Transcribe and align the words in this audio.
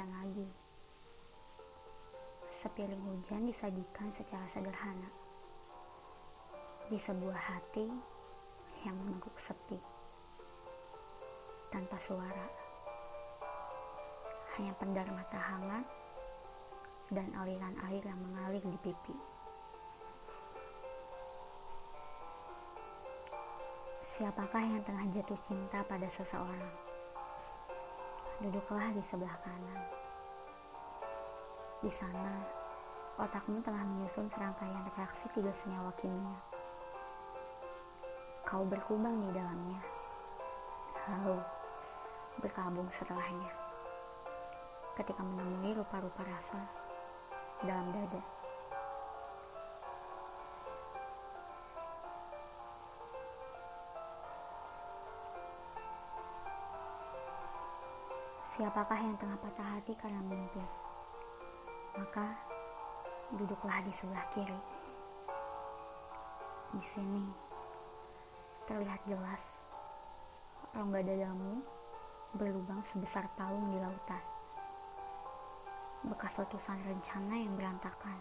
hujan 0.00 0.16
lagi. 0.16 0.48
Sepiring 2.64 3.04
hujan 3.04 3.44
disajikan 3.44 4.08
secara 4.08 4.48
sederhana 4.48 5.12
di 6.88 6.96
sebuah 6.96 7.36
hati 7.36 7.84
yang 8.88 8.96
menunggu 8.96 9.28
sepi 9.36 9.76
tanpa 11.68 12.00
suara. 12.00 12.48
Hanya 14.56 14.72
pendar 14.80 15.04
mata 15.12 15.36
hangat 15.36 15.84
dan 17.12 17.28
aliran 17.36 17.76
air 17.92 18.00
yang 18.00 18.20
mengalir 18.24 18.64
di 18.64 18.80
pipi. 18.80 19.16
Siapakah 24.16 24.64
yang 24.64 24.80
tengah 24.80 25.12
jatuh 25.12 25.36
cinta 25.44 25.84
pada 25.84 26.08
seseorang? 26.08 26.89
Duduklah 28.40 28.88
di 28.96 29.02
sebelah 29.04 29.36
kanan 29.44 30.00
di 31.80 31.88
sana, 31.96 32.36
otakmu 33.16 33.56
tengah 33.64 33.80
menyusun 33.80 34.28
serangkaian 34.28 34.84
reaksi 35.00 35.24
tiga 35.32 35.48
senyawa 35.64 35.88
kimia. 35.96 36.36
Kau 38.44 38.68
berkubang 38.68 39.16
di 39.16 39.32
dalamnya, 39.32 39.80
lalu 41.08 41.40
berkabung 42.44 42.84
setelahnya. 42.92 43.48
Ketika 44.92 45.24
menemui 45.24 45.72
rupa-rupa 45.72 46.20
rasa 46.20 46.60
dalam 47.64 47.88
dada. 47.96 48.39
Siapakah 58.60 59.00
yang 59.00 59.16
tengah 59.16 59.40
patah 59.40 59.64
hati 59.64 59.96
karena 59.96 60.20
mimpi? 60.20 60.60
maka 61.96 62.36
duduklah 63.34 63.80
di 63.82 63.92
sebelah 63.96 64.26
kiri. 64.36 64.60
Di 66.76 66.84
sini 66.92 67.24
terlihat 68.68 69.00
jelas 69.08 69.42
rongga 70.76 71.02
dadamu 71.02 71.64
berlubang 72.36 72.84
sebesar 72.86 73.26
palung 73.34 73.74
di 73.74 73.78
lautan. 73.82 74.22
Bekas 76.06 76.36
letusan 76.38 76.78
rencana 76.84 77.34
yang 77.40 77.56
berantakan. 77.58 78.20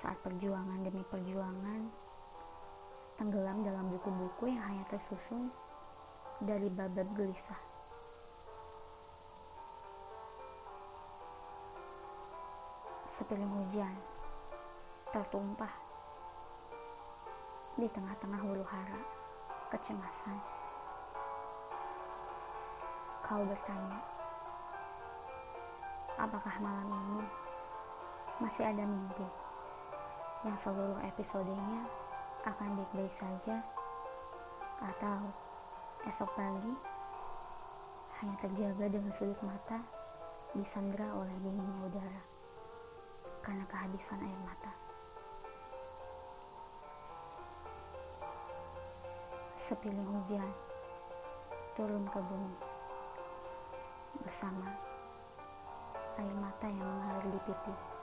Saat 0.00 0.16
perjuangan 0.20 0.80
demi 0.80 1.04
perjuangan 1.06 1.80
tenggelam 3.14 3.62
dalam 3.62 3.92
buku-buku 3.94 4.50
yang 4.50 4.64
hanya 4.66 4.84
tersusun 4.90 5.54
dari 6.44 6.68
bab-bab 6.68 7.08
gelisah. 7.16 7.74
sepiring 13.14 13.46
hujan 13.46 13.94
tertumpah 15.14 15.70
di 17.78 17.86
tengah-tengah 17.86 18.40
huru 18.42 18.66
hara 18.66 19.00
kecemasan. 19.70 20.38
Kau 23.22 23.40
bertanya, 23.46 24.02
apakah 26.18 26.54
malam 26.58 26.90
ini 26.90 27.22
masih 28.42 28.66
ada 28.66 28.82
mimpi 28.82 29.28
yang 30.42 30.58
seluruh 30.58 30.98
episodenya 31.06 31.86
akan 32.44 32.76
baik-baik 32.76 33.14
saja 33.14 33.62
atau 34.82 35.22
esok 36.04 36.36
pagi 36.36 36.74
hanya 38.20 38.36
terjaga 38.36 38.92
dengan 38.92 39.08
sudut 39.16 39.40
mata 39.40 39.80
disandra 40.52 41.08
oleh 41.16 41.32
dinginnya 41.40 41.80
udara 41.80 42.22
karena 43.40 43.64
kehabisan 43.64 44.20
air 44.20 44.40
mata. 44.44 44.72
Sepiling 49.64 50.04
hujan 50.04 50.50
turun 51.72 52.04
ke 52.12 52.20
bumi 52.20 52.56
bersama 54.28 54.68
air 56.20 56.34
mata 56.36 56.68
yang 56.68 56.84
mengalir 56.84 57.32
di 57.32 57.40
pipi. 57.48 57.93